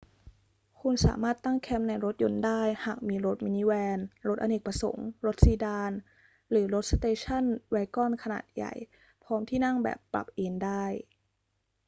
[0.79, 5.91] คุณสามารถตั้งแคมป์ในรถยนต์ได้หากมีรถมินิแวน รถอเนกประสงค์ รถซีดาน
[6.49, 8.73] หรือรถสเตชันแวกอนขนาดใหญ่
[9.23, 10.85] พร้อมที่นั่งแบบปรับเอนได้